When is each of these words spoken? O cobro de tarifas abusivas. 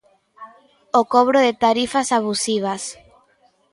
O 0.99 1.01
cobro 1.13 1.39
de 1.45 1.53
tarifas 1.63 2.07
abusivas. 2.17 2.83